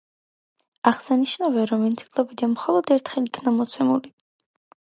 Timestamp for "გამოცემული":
3.51-4.15